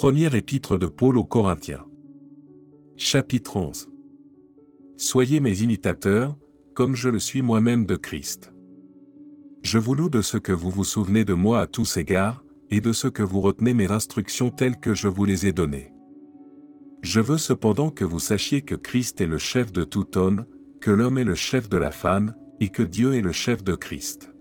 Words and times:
Première 0.00 0.34
épître 0.34 0.78
de 0.78 0.86
Paul 0.86 1.18
aux 1.18 1.24
Corinthiens. 1.24 1.84
Chapitre 2.96 3.58
11. 3.58 3.90
Soyez 4.96 5.40
mes 5.40 5.60
imitateurs, 5.60 6.38
comme 6.72 6.96
je 6.96 7.10
le 7.10 7.18
suis 7.18 7.42
moi-même 7.42 7.84
de 7.84 7.96
Christ. 7.96 8.50
Je 9.60 9.76
vous 9.76 9.94
loue 9.94 10.08
de 10.08 10.22
ce 10.22 10.38
que 10.38 10.52
vous 10.52 10.70
vous 10.70 10.84
souvenez 10.84 11.26
de 11.26 11.34
moi 11.34 11.60
à 11.60 11.66
tous 11.66 11.98
égards, 11.98 12.42
et 12.70 12.80
de 12.80 12.94
ce 12.94 13.08
que 13.08 13.22
vous 13.22 13.42
retenez 13.42 13.74
mes 13.74 13.92
instructions 13.92 14.48
telles 14.48 14.80
que 14.80 14.94
je 14.94 15.06
vous 15.06 15.26
les 15.26 15.46
ai 15.46 15.52
données. 15.52 15.92
Je 17.02 17.20
veux 17.20 17.36
cependant 17.36 17.90
que 17.90 18.06
vous 18.06 18.20
sachiez 18.20 18.62
que 18.62 18.76
Christ 18.76 19.20
est 19.20 19.26
le 19.26 19.36
chef 19.36 19.70
de 19.70 19.84
tout 19.84 20.16
homme, 20.16 20.46
que 20.80 20.90
l'homme 20.90 21.18
est 21.18 21.24
le 21.24 21.34
chef 21.34 21.68
de 21.68 21.76
la 21.76 21.90
femme, 21.90 22.34
et 22.58 22.70
que 22.70 22.82
Dieu 22.82 23.16
est 23.16 23.20
le 23.20 23.32
chef 23.32 23.62
de 23.62 23.74
Christ. 23.74 24.32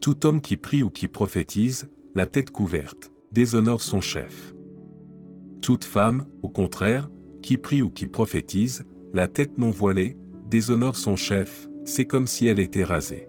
Tout 0.00 0.26
homme 0.26 0.40
qui 0.40 0.56
prie 0.56 0.82
ou 0.82 0.90
qui 0.90 1.06
prophétise, 1.06 1.88
la 2.16 2.26
tête 2.26 2.50
couverte, 2.50 3.12
déshonore 3.32 3.82
son 3.82 4.00
chef. 4.00 4.54
Toute 5.60 5.84
femme, 5.84 6.26
au 6.42 6.48
contraire, 6.48 7.10
qui 7.42 7.56
prie 7.56 7.82
ou 7.82 7.90
qui 7.90 8.06
prophétise, 8.06 8.84
la 9.12 9.28
tête 9.28 9.58
non 9.58 9.70
voilée, 9.70 10.16
déshonore 10.46 10.96
son 10.96 11.16
chef, 11.16 11.68
c'est 11.84 12.04
comme 12.04 12.26
si 12.26 12.46
elle 12.46 12.58
était 12.58 12.84
rasée. 12.84 13.28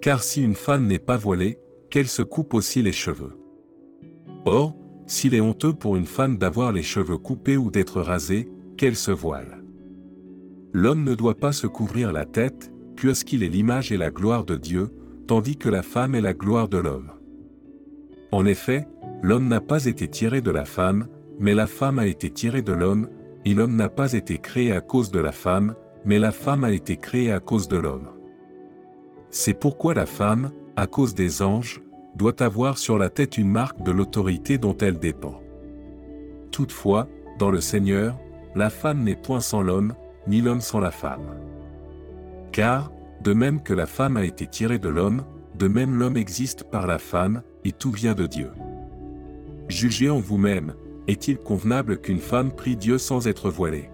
Car 0.00 0.22
si 0.22 0.42
une 0.42 0.54
femme 0.54 0.86
n'est 0.86 0.98
pas 0.98 1.16
voilée, 1.16 1.58
qu'elle 1.90 2.08
se 2.08 2.22
coupe 2.22 2.54
aussi 2.54 2.82
les 2.82 2.92
cheveux. 2.92 3.38
Or, 4.44 4.76
s'il 5.06 5.34
est 5.34 5.40
honteux 5.40 5.72
pour 5.72 5.96
une 5.96 6.06
femme 6.06 6.38
d'avoir 6.38 6.72
les 6.72 6.82
cheveux 6.82 7.18
coupés 7.18 7.56
ou 7.56 7.70
d'être 7.70 8.00
rasée, 8.00 8.48
qu'elle 8.76 8.96
se 8.96 9.10
voile. 9.10 9.62
L'homme 10.72 11.04
ne 11.04 11.14
doit 11.14 11.36
pas 11.36 11.52
se 11.52 11.66
couvrir 11.66 12.12
la 12.12 12.24
tête, 12.24 12.72
puisqu'il 12.96 13.42
est 13.42 13.48
l'image 13.48 13.92
et 13.92 13.98
la 13.98 14.10
gloire 14.10 14.44
de 14.44 14.56
Dieu, 14.56 14.90
tandis 15.26 15.56
que 15.56 15.68
la 15.68 15.82
femme 15.82 16.14
est 16.14 16.20
la 16.20 16.34
gloire 16.34 16.68
de 16.68 16.78
l'homme. 16.78 17.12
En 18.32 18.46
effet, 18.46 18.88
l'homme 19.22 19.46
n'a 19.46 19.60
pas 19.60 19.84
été 19.84 20.08
tiré 20.08 20.40
de 20.40 20.50
la 20.50 20.64
femme, 20.64 21.06
mais 21.38 21.54
la 21.54 21.66
femme 21.66 21.98
a 21.98 22.06
été 22.06 22.30
tirée 22.30 22.62
de 22.62 22.72
l'homme, 22.72 23.08
et 23.44 23.52
l'homme 23.52 23.76
n'a 23.76 23.90
pas 23.90 24.14
été 24.14 24.38
créé 24.38 24.72
à 24.72 24.80
cause 24.80 25.10
de 25.10 25.20
la 25.20 25.32
femme, 25.32 25.74
mais 26.04 26.18
la 26.18 26.32
femme 26.32 26.64
a 26.64 26.72
été 26.72 26.96
créée 26.96 27.30
à 27.30 27.40
cause 27.40 27.68
de 27.68 27.76
l'homme. 27.76 28.08
C'est 29.30 29.54
pourquoi 29.54 29.94
la 29.94 30.06
femme, 30.06 30.50
à 30.76 30.86
cause 30.86 31.14
des 31.14 31.42
anges, 31.42 31.82
doit 32.16 32.42
avoir 32.42 32.78
sur 32.78 32.98
la 32.98 33.10
tête 33.10 33.38
une 33.38 33.50
marque 33.50 33.82
de 33.82 33.92
l'autorité 33.92 34.58
dont 34.58 34.76
elle 34.78 34.98
dépend. 34.98 35.40
Toutefois, 36.50 37.08
dans 37.38 37.50
le 37.50 37.60
Seigneur, 37.60 38.18
la 38.54 38.70
femme 38.70 39.02
n'est 39.02 39.16
point 39.16 39.40
sans 39.40 39.62
l'homme, 39.62 39.94
ni 40.26 40.40
l'homme 40.40 40.60
sans 40.60 40.80
la 40.80 40.90
femme. 40.90 41.36
Car, 42.52 42.92
de 43.22 43.32
même 43.32 43.62
que 43.62 43.72
la 43.72 43.86
femme 43.86 44.16
a 44.16 44.24
été 44.24 44.46
tirée 44.46 44.78
de 44.78 44.88
l'homme, 44.88 45.24
de 45.58 45.68
même 45.68 45.98
l'homme 45.98 46.16
existe 46.16 46.64
par 46.64 46.86
la 46.86 46.98
femme, 46.98 47.42
et 47.64 47.72
tout 47.72 47.90
vient 47.90 48.14
de 48.14 48.26
Dieu. 48.26 48.50
Jugez 49.68 50.10
en 50.10 50.20
vous-même, 50.20 50.74
est-il 51.08 51.38
convenable 51.38 52.00
qu'une 52.00 52.18
femme 52.18 52.52
prie 52.52 52.76
Dieu 52.76 52.98
sans 52.98 53.26
être 53.26 53.50
voilée? 53.50 53.90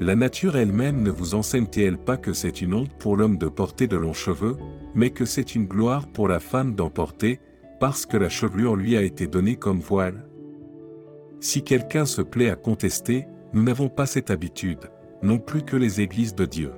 La 0.00 0.14
nature 0.14 0.56
elle-même 0.56 1.02
ne 1.02 1.10
vous 1.10 1.34
enseigne-t-elle 1.34 1.98
pas 1.98 2.16
que 2.16 2.32
c'est 2.32 2.62
une 2.62 2.74
honte 2.74 2.92
pour 2.98 3.16
l'homme 3.16 3.36
de 3.36 3.48
porter 3.48 3.88
de 3.88 3.96
longs 3.96 4.12
cheveux, 4.12 4.56
mais 4.94 5.10
que 5.10 5.24
c'est 5.24 5.56
une 5.56 5.66
gloire 5.66 6.06
pour 6.06 6.28
la 6.28 6.38
femme 6.38 6.74
d'en 6.74 6.88
porter, 6.88 7.40
parce 7.80 8.06
que 8.06 8.16
la 8.16 8.28
chevelure 8.28 8.76
lui 8.76 8.96
a 8.96 9.02
été 9.02 9.26
donnée 9.26 9.56
comme 9.56 9.80
voile? 9.80 10.24
Si 11.40 11.62
quelqu'un 11.62 12.06
se 12.06 12.22
plaît 12.22 12.50
à 12.50 12.56
contester, 12.56 13.26
nous 13.52 13.62
n'avons 13.62 13.88
pas 13.88 14.06
cette 14.06 14.30
habitude, 14.30 14.90
non 15.22 15.38
plus 15.38 15.62
que 15.62 15.76
les 15.76 16.00
églises 16.00 16.34
de 16.34 16.44
Dieu. 16.44 16.72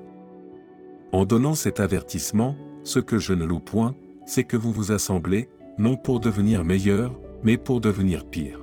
En 1.12 1.24
donnant 1.24 1.54
cet 1.54 1.80
avertissement, 1.80 2.56
ce 2.84 3.00
que 3.00 3.18
je 3.18 3.34
ne 3.34 3.44
loue 3.44 3.60
point, 3.60 3.94
c'est 4.24 4.44
que 4.44 4.56
vous 4.56 4.72
vous 4.72 4.92
assemblez, 4.92 5.48
non 5.80 5.96
pour 5.96 6.20
devenir 6.20 6.62
meilleur, 6.62 7.18
mais 7.42 7.56
pour 7.56 7.80
devenir 7.80 8.26
pire. 8.26 8.60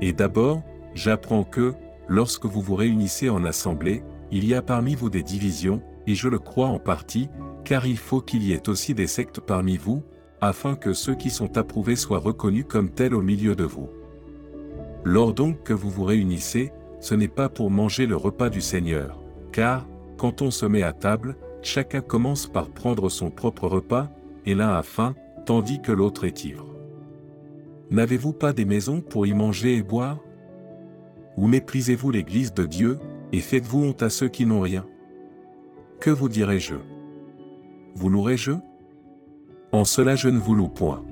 Et 0.00 0.14
d'abord, 0.14 0.62
j'apprends 0.94 1.44
que, 1.44 1.74
lorsque 2.08 2.46
vous 2.46 2.62
vous 2.62 2.74
réunissez 2.74 3.28
en 3.28 3.44
assemblée, 3.44 4.02
il 4.32 4.46
y 4.46 4.54
a 4.54 4.62
parmi 4.62 4.94
vous 4.94 5.10
des 5.10 5.22
divisions, 5.22 5.82
et 6.06 6.14
je 6.14 6.28
le 6.28 6.38
crois 6.38 6.68
en 6.68 6.78
partie, 6.78 7.28
car 7.64 7.86
il 7.86 7.98
faut 7.98 8.22
qu'il 8.22 8.42
y 8.42 8.52
ait 8.52 8.68
aussi 8.70 8.94
des 8.94 9.06
sectes 9.06 9.40
parmi 9.40 9.76
vous, 9.76 10.02
afin 10.40 10.74
que 10.74 10.94
ceux 10.94 11.14
qui 11.14 11.28
sont 11.28 11.58
approuvés 11.58 11.96
soient 11.96 12.18
reconnus 12.18 12.64
comme 12.66 12.88
tels 12.88 13.14
au 13.14 13.20
milieu 13.20 13.54
de 13.54 13.64
vous. 13.64 13.90
Lors 15.04 15.34
donc 15.34 15.62
que 15.64 15.74
vous 15.74 15.90
vous 15.90 16.04
réunissez, 16.04 16.72
ce 17.00 17.14
n'est 17.14 17.28
pas 17.28 17.50
pour 17.50 17.70
manger 17.70 18.06
le 18.06 18.16
repas 18.16 18.48
du 18.48 18.62
Seigneur, 18.62 19.22
car, 19.52 19.86
quand 20.16 20.40
on 20.40 20.50
se 20.50 20.64
met 20.64 20.82
à 20.82 20.94
table, 20.94 21.36
chacun 21.60 22.00
commence 22.00 22.46
par 22.46 22.70
prendre 22.70 23.10
son 23.10 23.30
propre 23.30 23.68
repas, 23.68 24.08
et 24.46 24.54
l'un 24.54 24.72
a 24.72 24.82
faim, 24.82 25.14
tandis 25.44 25.80
que 25.80 25.92
l'autre 25.92 26.24
est 26.24 26.44
ivre. 26.44 26.66
N'avez-vous 27.90 28.32
pas 28.32 28.52
des 28.52 28.64
maisons 28.64 29.00
pour 29.00 29.26
y 29.26 29.34
manger 29.34 29.76
et 29.76 29.82
boire? 29.82 30.18
Ou 31.36 31.46
méprisez-vous 31.46 32.10
l'Église 32.10 32.54
de 32.54 32.64
Dieu, 32.64 32.98
et 33.32 33.40
faites-vous 33.40 33.84
honte 33.84 34.02
à 34.02 34.10
ceux 34.10 34.28
qui 34.28 34.46
n'ont 34.46 34.60
rien? 34.60 34.86
Que 35.98 36.10
vous 36.10 36.28
dirai-je 36.28 36.76
Vous 37.94 38.08
louerai-je 38.08 38.52
En 39.72 39.84
cela 39.84 40.16
je 40.16 40.28
ne 40.28 40.38
vous 40.38 40.54
loue 40.54 40.68
point. 40.68 41.04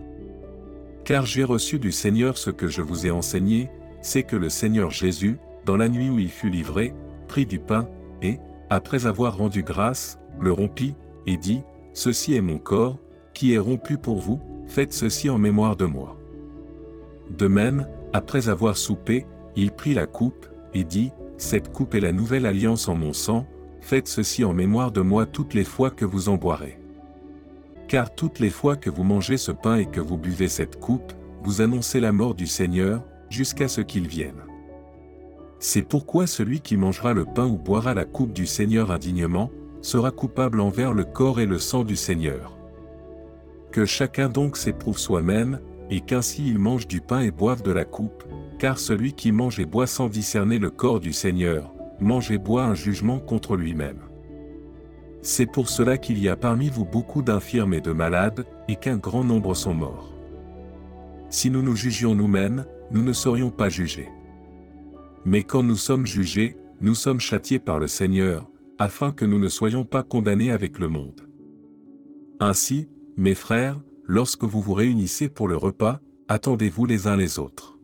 Car 1.05 1.27
j'ai 1.27 1.44
reçu 1.44 1.78
du 1.78 1.91
Seigneur 1.91 2.38
ce 2.38 2.50
que 2.50 2.69
je 2.69 2.83
vous 2.83 3.06
ai 3.06 3.11
enseigné, 3.11 3.71
c'est 4.00 4.22
que 4.22 4.37
le 4.37 4.49
Seigneur 4.49 4.91
Jésus, 4.91 5.38
dans 5.65 5.77
la 5.77 5.88
nuit 5.88 6.11
où 6.11 6.19
il 6.19 6.31
fut 6.31 6.50
livré, 6.50 6.94
prit 7.27 7.47
du 7.47 7.59
pain, 7.59 7.88
et, 8.22 8.38
après 8.71 9.06
avoir 9.06 9.37
rendu 9.37 9.62
grâce, 9.62 10.19
le 10.41 10.53
rompit, 10.53 10.94
et 11.27 11.37
dit, 11.37 11.62
Ceci 11.93 12.34
est 12.34 12.41
mon 12.41 12.59
corps, 12.59 12.99
est 13.47 13.59
rompu 13.59 13.99
pour 13.99 14.19
vous, 14.19 14.41
faites 14.66 14.93
ceci 14.93 15.31
en 15.31 15.38
mémoire 15.38 15.76
de 15.76 15.84
moi. 15.84 16.16
De 17.31 17.47
même, 17.47 17.87
après 18.12 18.49
avoir 18.49 18.76
soupé, 18.76 19.26
il 19.56 19.71
prit 19.71 19.94
la 19.94 20.06
coupe, 20.06 20.47
et 20.75 20.84
dit, 20.84 21.12
Cette 21.37 21.72
coupe 21.72 21.94
est 21.94 22.00
la 22.00 22.12
nouvelle 22.12 22.47
alliance 22.47 22.88
en 22.88 22.94
mon 22.94 23.12
sang, 23.12 23.47
faites 23.81 24.09
ceci 24.09 24.44
en 24.44 24.53
mémoire 24.53 24.93
de 24.93 25.00
moi 25.00 25.25
toutes 25.26 25.54
les 25.54 25.65
fois 25.65 25.91
que 25.91 26.04
vous 26.04 26.28
en 26.28 26.37
boirez. 26.37 26.78
Car 27.87 28.15
toutes 28.15 28.38
les 28.38 28.50
fois 28.50 28.76
que 28.76 28.91
vous 28.91 29.04
mangez 29.04 29.37
ce 29.37 29.53
pain 29.53 29.76
et 29.76 29.87
que 29.87 30.00
vous 30.00 30.19
buvez 30.19 30.49
cette 30.49 30.78
coupe, 30.81 31.12
vous 31.43 31.60
annoncez 31.60 32.00
la 32.00 32.12
mort 32.12 32.34
du 32.34 32.47
Seigneur, 32.47 33.03
jusqu'à 33.31 33.69
ce 33.69 33.81
qu'il 33.81 34.09
vienne. 34.09 34.43
C'est 35.60 35.82
pourquoi 35.82 36.26
celui 36.26 36.60
qui 36.60 36.76
mangera 36.76 37.15
le 37.15 37.25
pain 37.25 37.47
ou 37.47 37.56
boira 37.56 37.94
la 37.94 38.05
coupe 38.05 38.32
du 38.32 38.47
Seigneur 38.47 38.91
indignement, 38.91 39.50
sera 39.81 40.10
coupable 40.10 40.60
envers 40.60 40.93
le 40.93 41.05
corps 41.05 41.41
et 41.41 41.47
le 41.47 41.59
sang 41.59 41.84
du 41.84 41.97
Seigneur. 41.97 42.58
Que 43.71 43.84
chacun 43.84 44.29
donc 44.29 44.56
s'éprouve 44.56 44.99
soi-même, 44.99 45.61
et 45.91 46.01
qu'ainsi 46.01 46.47
il 46.47 46.59
mange 46.59 46.87
du 46.87 47.01
pain 47.01 47.21
et 47.21 47.31
boive 47.31 47.62
de 47.62 47.73
la 47.73 47.84
coupe, 47.84 48.25
car 48.59 48.79
celui 48.79 49.12
qui 49.12 49.33
mange 49.33 49.59
et 49.61 49.67
boit 49.67 49.87
sans 49.87 50.09
discerner 50.09 50.59
le 50.59 50.71
corps 50.71 51.01
du 51.01 51.12
Seigneur, 51.12 51.73
mange 52.01 52.31
et 52.31 52.39
boit 52.39 52.65
un 52.65 52.75
jugement 52.75 53.19
contre 53.19 53.56
lui-même. 53.56 54.01
C'est 55.23 55.47
pour 55.47 55.69
cela 55.69 55.99
qu'il 55.99 56.19
y 56.19 56.29
a 56.29 56.37
parmi 56.37 56.69
vous 56.69 56.84
beaucoup 56.84 57.23
d'infirmes 57.23 57.75
et 57.75 57.81
de 57.81 57.93
malades, 57.93 58.47
et 58.69 58.77
qu'un 58.77 58.97
grand 58.97 59.25
nombre 59.25 59.55
sont 59.55 59.75
morts. 59.75 60.15
Si 61.31 61.50
nous 61.50 61.62
nous 61.62 61.77
jugions 61.77 62.15
nous-mêmes, 62.15 62.65
nous 62.91 63.03
ne 63.03 63.12
serions 63.12 63.50
pas 63.50 63.69
jugés. 63.69 64.09
Mais 65.25 65.43
quand 65.43 65.62
nous 65.62 65.77
sommes 65.77 66.06
jugés, 66.06 66.56
nous 66.81 66.95
sommes 66.95 67.21
châtiés 67.21 67.59
par 67.59 67.79
le 67.79 67.89
Seigneur, 67.89 68.49
afin 68.79 69.11
que 69.11 69.25
nous 69.25 69.39
ne 69.39 69.49
soyons 69.49 69.85
pas 69.85 70.03
condamnés 70.03 70.53
avec 70.53 70.79
le 70.79 70.89
monde. 70.89 71.29
Ainsi, 72.41 72.89
mes 73.19 73.34
frères, 73.34 73.81
lorsque 74.05 74.45
vous 74.45 74.61
vous 74.61 74.75
réunissez 74.75 75.29
pour 75.29 75.49
le 75.49 75.56
repas, 75.56 76.01
attendez-vous 76.29 76.87
les 76.87 77.09
uns 77.09 77.17
les 77.17 77.41
autres. 77.41 77.77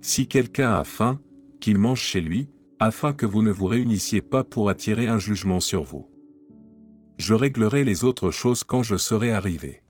Si 0.00 0.26
quelqu'un 0.26 0.72
a 0.72 0.84
faim, 0.84 1.20
qu'il 1.60 1.76
mange 1.78 2.00
chez 2.00 2.22
lui, 2.22 2.48
afin 2.80 3.12
que 3.12 3.26
vous 3.26 3.42
ne 3.42 3.52
vous 3.52 3.66
réunissiez 3.66 4.22
pas 4.22 4.42
pour 4.42 4.70
attirer 4.70 5.06
un 5.06 5.18
jugement 5.18 5.60
sur 5.60 5.82
vous. 5.82 6.08
Je 7.18 7.34
réglerai 7.34 7.84
les 7.84 8.04
autres 8.04 8.30
choses 8.30 8.64
quand 8.64 8.82
je 8.82 8.96
serai 8.96 9.30
arrivé. 9.30 9.82